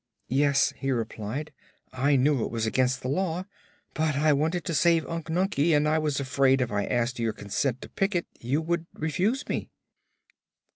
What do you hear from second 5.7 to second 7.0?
and I was afraid if I